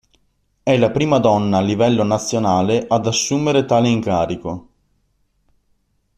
È 0.63 0.75
la 0.79 0.89
prima 0.89 1.19
donna 1.19 1.59
a 1.59 1.61
livello 1.61 2.01
nazionale 2.03 2.87
ad 2.89 3.05
assumere 3.05 3.65
tale 3.65 3.87
incarico. 3.87 4.69